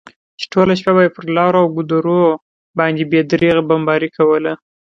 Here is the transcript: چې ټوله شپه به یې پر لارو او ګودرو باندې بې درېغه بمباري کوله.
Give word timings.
چې 0.39 0.45
ټوله 0.53 0.73
شپه 0.79 0.91
به 0.95 1.01
یې 1.05 1.13
پر 1.15 1.25
لارو 1.37 1.59
او 1.61 1.67
ګودرو 1.75 2.21
باندې 2.77 3.03
بې 3.11 3.21
درېغه 3.31 3.61
بمباري 3.69 4.09
کوله. 4.17 4.53